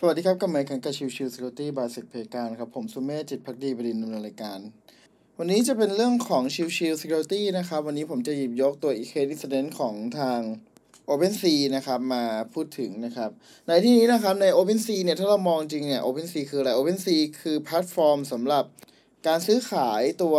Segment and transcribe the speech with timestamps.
[0.00, 4.60] สวัสดีครับกับแมคันกับ Chill Chill Security by SECPlayground ครับ ผมสุเมธจิตภักดีบดินทร์ดำเนินรายการ
[5.38, 10.40] วันนี้จะเป็นเรื่องของ Chill Chill Security นะครับ วันนี้ผมจะหยิบยกตัว incident ของทาง
[11.08, 12.24] OpenSea นะครับมา
[12.54, 13.30] พูดถึงนะครับ
[13.66, 18.64] ในที่นี้นะครับใน OpenSea เนี่ย ถ้าเรามองจริงเนี่ย OpenSea คืออะไร OpenSea คือแพลตฟอร์มสำหรับ
[19.26, 20.36] การซื้อขายตัว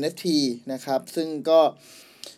[0.00, 0.26] NFT
[0.72, 1.60] นะครับ ซึ่งก็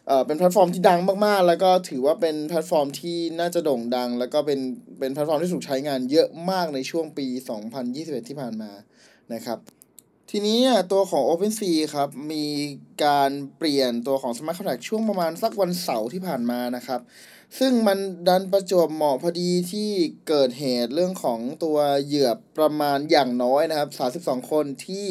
[0.06, 4.60] เอ่อเป็นแพลตฟอร์มที่ดังมากๆ แล้วก็ถือว่าเป็นแพลตฟอร์มที่น่าจะโด่งดัง แล้วก็เป็น
[4.98, 7.26] เป็นแพลตฟอร์มที่ถูกใช้งานเยอะมากในช่วงปี
[7.78, 8.72] 2021 ที่ผ่านมา
[9.34, 9.58] นะครับ
[10.30, 12.46] ทีนี้อะตัวของ OpenSea ครับมี
[13.04, 17.00] การเปลี่ยนตัวของ Smart Contract ช่วงประมาณสักวันเสาร์ที่ผ่านมานะครับ
[17.58, 17.98] ซึ่งมัน
[18.28, 19.90] ดันประจวบเหมาะพอดีที่
[20.28, 23.90] เกิดเหตุเรื่องของตัวเหยื่อประมาณอย่างน้อยนะครับ
[24.22, 25.06] 32 คนที่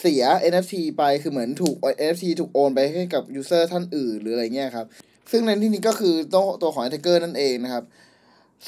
[0.00, 4.86] เสีย NFT ไปคือเหมือนถูก NFT ถูกโอนไปให้กับ user ท่านอื่นหรืออะไรเงี้ยครับ
[5.30, 7.84] ซึ่งในที่นี้ก็คือตัวตัวของ attacker นั่นเองนะครับ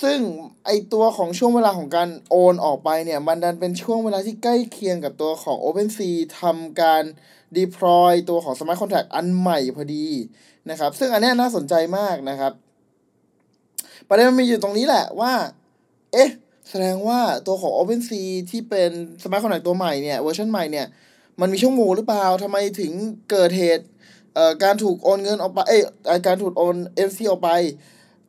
[0.03, 0.19] ซึ่ง
[0.67, 7.05] ไอตัวของช่วงเวลาของการโอนออกไปเนี่ย มันดันเป็นช่วงเวลาที่ใกล้เคียงกับตัวของ OpenSea ทำการ
[7.59, 10.07] deploy ตัวของ Smart Contract อันใหม่พอดี
[10.71, 12.53] นะครับ ซึ่งอันนี้น่าสนใจมากนะครับ
[14.09, 15.33] ประเด็นมันมีอยู่ตรงนี้แหละว่า
[16.13, 16.31] เอ๊ะ
[16.69, 18.91] แสดงว่าตัวของ OpenSea ที่เป็น
[19.23, 20.87] Smart Contract ตัวใหม่เนี่ยเวอร์ชันใหม่เนี่ย
[21.41, 22.93] มันมีช่องโหว่หรือเปล่าทำไมถึง
[23.31, 23.85] เกิดเหตุ
[24.35, 26.77] เอ่อการถูกโอนเงินออกไปเอ้ยเอ่อการถูกโอน
[27.09, 27.51] NFT ออกไป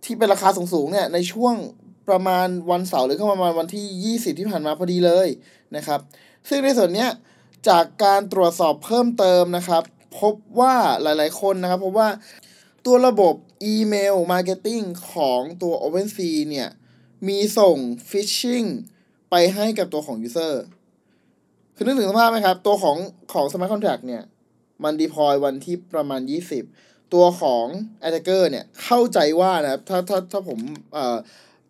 [0.03, 1.55] ที่เป็นราคาสูงๆเนี่ยในช่วง
[2.09, 5.27] ประมาณวันเสาร์หรือก็ประมาณวันที่ 20 ที่ผ่านมาพอดีเลย
[5.75, 5.99] นะครับ
[6.49, 7.09] ซึ่งในส่วนเนี้ย
[7.69, 9.83] จากการตรวจสอบเพิ่มเติมนะครับ
[10.19, 12.09] พบว่าหลาย ๆ คนนะครับพบว่า
[12.85, 13.33] ตัวระบบ
[13.65, 14.81] email marketing
[15.13, 16.69] ของตัว OpenSea เนี่ย
[17.27, 17.77] มีส่ง
[18.09, 18.63] phishing
[19.29, 20.53] ไปให้กับตัวของ User
[21.75, 22.97] คือนึกถึงสภาพไหมครับ ตัวของ
[23.33, 24.23] ของ Smart Contract เนี่ย
[24.83, 26.21] มัน deploy วันที่ประมาณ
[26.67, 27.65] 20 ตัวของ
[28.07, 30.59] attacker เนี่ย เข้าใจว่านะครับถ้าถ้าถ้าผม
[30.93, 31.17] เอ่อ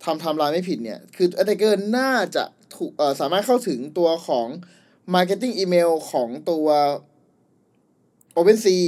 [0.03, 2.43] ทำทำลายไม่ผิดเนี่ย คือ attacker น่าจะ
[2.75, 4.47] ถูกเอ่อสามารถเข้าถึงตัวของ
[5.13, 6.67] marketing email ของตัว
[8.37, 8.81] OpenSea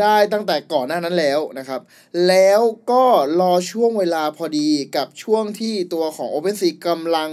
[0.00, 1.80] ได้ตั้งแต่ก่อนหน้านั้นแล้วนะครับ
[2.28, 2.60] แล้ว
[2.90, 3.04] ก็
[3.40, 7.30] รอช่วงเวลาพอดีกับช่วงที่ตัวของ OpenSea กำลัง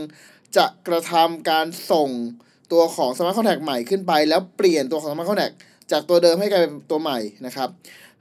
[0.58, 2.10] จะกระทำการส่ง
[2.72, 5.56] ตัวของ Smart Contract ใหม่ขึ้นไป แล้วเปลี่ยนตัวของ Smart Contract
[5.92, 7.70] จากตัวเดิมให้กลายเป็นตัวใหม่นะครับ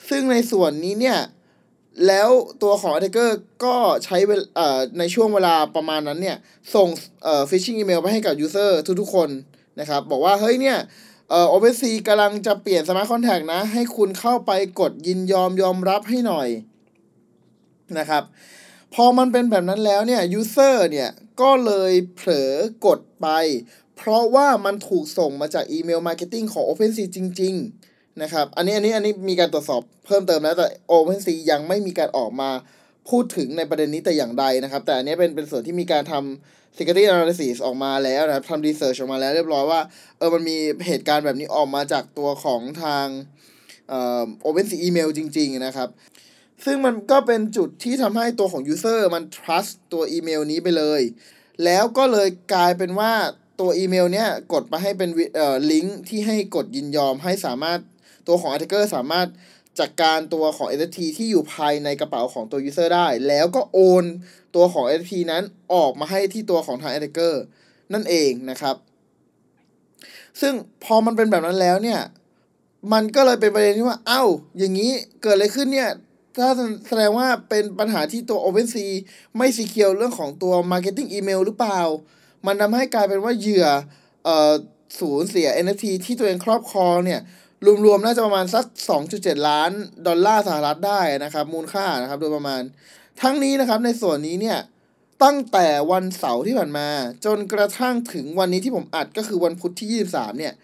[0.09, 1.19] ซึ่งในส่วนนี้เนี่ย
[2.07, 2.29] แล้ว
[2.63, 3.31] ตัวของ Attacker
[3.65, 4.17] ก็ใช้
[4.57, 6.37] เอ่อในช่วงเวลาประมาณนั้นเนี่ย
[6.75, 6.89] ส่ง
[7.25, 8.71] เอ่อ phishing email ไปให้กับ user
[9.01, 9.29] ทุกๆ คน
[9.81, 10.79] นะครับ บอกว่า เฮ้ยเนี่ย
[11.31, 16.49] เอ่อ OpenC กำลังจะเปลี่ยน Smart Contact นะ ให้คุณเข้าไปกดยินยอมยอมรับให้หน่อย
[17.99, 18.23] นะครับ
[18.95, 21.11] พอมันเป็นแบบนั้นแล้วเนี่ย user เนี่ย
[21.41, 22.53] ก็เลยเผลอ
[22.87, 23.27] กดไป
[23.99, 27.55] เพราะว่ามันถูกส่งมาจาก email marketing ของ OpenSea จริง
[27.89, 32.51] ๆ นะครับ อันนี้อันนี้อันนี้มีการตรวจสอบเพิ่มเติมแล้วแต่ OpenSea ยังไม่มีการออกมา
[33.11, 39.81] พูดถึงในประเด็นนี้แต่อย่างใดนะครับ แต่อันนี้เป็นเป็นส่วนที่มีการทำ security analysis ออกมาแล้วนะครับทำ research ออกมาแล้วเรียบร้อยว่า
[40.19, 43.07] เออมันมีเหตุการณ์แบบนี้ออกมาจากตัวของทาง
[43.89, 45.89] เอ่อ OpenSea email จริง ๆ นะครับ
[46.65, 51.03] ซึ่งมันก็เป็นจุดที่ทำให้ตัวของ user มัน trust ตัวอีเมลนี้ไปเลย
[51.65, 53.13] แล้วก็เลยกลายเป็นว่า
[53.61, 57.79] ตัวอีเมลเนี้ยกดไปให้เป็นเอ่อลิงก์ที่ให้กดยินยอมให้สามารถ
[58.27, 59.29] ตัวของ attacker สามารถ
[59.81, 64.05] จัดการตัวของ NFT ที่อยู่ภายในกระเป๋าของตัว user ได้ แล้วก็โอน
[64.55, 65.43] ตัวของ NFT นั้น
[65.75, 67.35] ออกมาให้ที่ตัวของทาง attacker
[67.93, 68.77] นั่นเองนะครับ
[70.41, 70.55] ซึ่ง
[70.85, 72.01] พอมันเป็นแบบนั้นแล้วเนี่ย
[72.93, 74.23] มันก็เลยเป็นประเด็นที่ว่า เอ้า
[74.59, 74.93] อย่างนี้
[75.23, 75.91] เกิดอะไรขึ้นเนี่ย
[76.39, 76.51] ถ้า
[76.89, 78.91] แสดงว่าเป็นปัญหาที่ตัว OpenSea
[79.37, 81.81] ไม่สีเคียวเรื่องของตัว Marketing Email หรือเปล่า
[82.47, 83.67] มันทำให้กลายเป็นว่าเหยื่อ
[84.29, 84.31] อ
[85.01, 87.21] สูญเสีย NFT ที่ตัวเองครอบครองเนี่ย
[87.85, 88.65] รวมๆ น่าจะประมาณสัก
[89.07, 89.71] 2.7 ล้าน
[90.07, 92.63] ดอลลาร์สหรัฐได้นะครับ มูลค่านะครับโดยประมาณ
[93.23, 94.59] ทั้งนี้นะครับในส่วนนี้เนี่ย
[95.23, 96.89] ตั้งแต่วันเสาร์ที่ผ่านมา
[97.25, 100.55] จนกระทั่งถึงวันนี้ที่ผมอัดก็คือวันพุธที่ 23 เนี่ย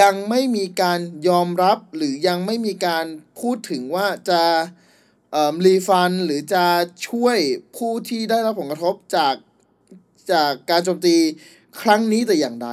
[0.00, 3.06] ยังไม่มีการยอมรับหรือยังไม่มีการ
[3.40, 4.42] พูดถึงว่าจะ
[5.64, 6.64] รีฟันหรือจะ
[7.08, 7.38] ช่วย
[7.76, 9.34] ผู้ที่ได้รับผลกระทบจาก
[10.32, 11.16] จากการโจมตี
[11.80, 12.68] ครั้งนี้แต่อย่างใด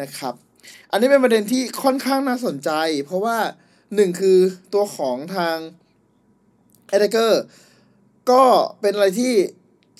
[0.00, 0.34] นะครับ
[0.90, 2.70] อันนี้เป็นประเด็นที่ค่อนข้างน่าสนใจ
[3.04, 3.36] เพราะว่า
[3.94, 4.38] หนึ่งคือ
[4.74, 5.56] ตัวของทาง
[6.90, 7.32] attacker
[8.30, 8.42] ก็
[8.80, 9.32] เป็นอะไรที่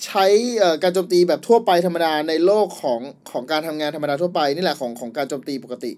[0.04, 0.24] ใช้
[0.82, 3.00] การโจมตีแบบทั่วไปธรรมดาในโลกของ
[3.30, 5.92] ของการทำงานธรรมดาทั่วไปนี่แหละของของการโจมตีปกติ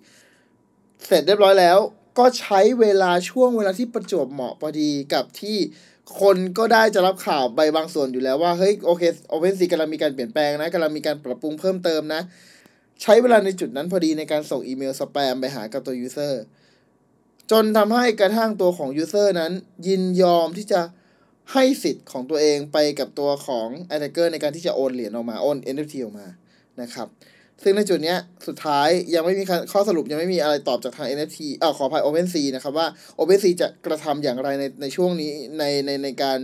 [1.07, 1.79] เสร็จเรียบร้อยแล้ว
[2.19, 5.59] ก็ใช้เวลาช่วงเวลาที่ประจวบเหมาะพอดีกับที่
[6.21, 9.03] คนก็ได้จะรับข่าวใบบางส่วนอยู่แล้วว่าเฮ้ยโอเค
[9.33, 12.21] OpenSea กำลังมีการเปลี่ยนแปลงนะกำลังมีการปรับปรุงเพิ่มเติมนะ
[13.03, 16.35] ใช้เวลาในจุดนั้นพอดีในการส่งอีเมลสแปมไปหากับตัว user
[17.51, 19.53] จนทำให้กระทั่งตัวของ user นั้น
[19.87, 20.81] ยินยอมที่จะ
[21.53, 26.27] ให้สิทธิ์ของตัวเองไปกับตัวของ attacker ในการที่จะโอนเหรียญออกมา โอน NFT ออกมา
[26.81, 27.09] นะครับ
[27.63, 32.87] ซึ่งในจุดเนี้ยสุดท้ายยังไม่มีข้อสรุปยังไม่มีอะไรตอบจากทาง NFT เอ่อขออภัย OpenSea นะครับว่า
[33.19, 36.39] OpenSea จะกระทำอย่างไรในในช่วงนี้ในในในการ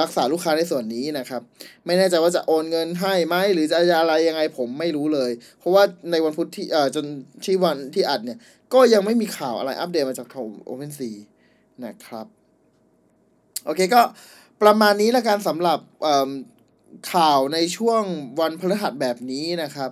[0.00, 1.42] รักษาลูกค้าในส่วนนี้นะครับ
[1.86, 7.04] ไม่แน่ใจว่าจะโอนเงินให้ไหมหรือจะอะไรยังไงผมไม่รู้เลย เพราะว่าในวันพุธที่เอ่อจน
[7.44, 8.38] ที่วันที่อัดเนี่ย
[8.74, 11.14] ก็ยังไม่มีข่าวอะไรอัปเดตมาจากทาง OpenSea
[11.84, 12.26] นะครับ
[13.64, 14.02] โอเคก็
[14.62, 15.78] ประมาณนี้ละกันสำหรับ
[17.12, 18.02] ข่าวในช่วง
[18.40, 19.90] วันพฤหัสแบบนี้นะครับ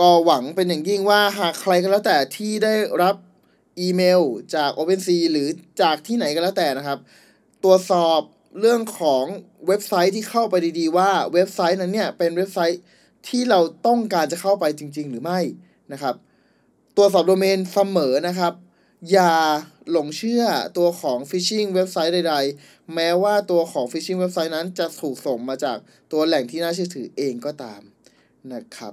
[0.00, 3.14] ก็หวังเป็นอย่างยิ่งว่าหากใครก็แล้วแต่ที่ได้รับ
[3.80, 4.20] อีเมล
[4.54, 5.48] จาก OpenSea หรือ
[5.82, 6.98] จากที่ไหนก็แล้วแต่นะครับ
[7.64, 8.20] ตรวจสอบ
[8.60, 9.24] เรื่องของ
[9.66, 12.80] เว็บไซต์ที่เข้าไปดีๆ ว่าเว็บไซต์นั้นเนี่ยเป็นเว็บไซต์
[13.28, 15.40] ที่เราต้องการจะเข้าไปจริง ๆ หรือไม่
[15.92, 16.14] นะครับ
[16.96, 18.52] ตรวจสอบโดเมนเสมอนะครับ
[19.10, 19.34] อย่า
[19.90, 20.42] หลงเชื่อ
[20.78, 22.34] ตัวของ phishing เว็บไซต์ใด
[22.64, 25.78] ๆ แม้ว่าตัวของ phishing เว็บไซต์นั้นจะถูกส่งมาจาก
[26.12, 27.80] ตัวแหล่งที่น่าเชื่อถือเองก็ตาม
[28.52, 28.90] นะครั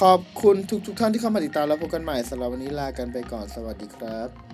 [0.00, 0.56] ขอบคุณ
[0.86, 4.45] ทุกๆทท่านที่เข้ามาติดตามแล้วพบกันใหม่สำหรับวันนี้ลากันไปก่อนสวัสดีครับ